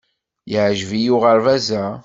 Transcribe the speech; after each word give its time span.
Yeɛjeb-iyi 0.51 1.11
uɣerbaz-a. 1.15 1.85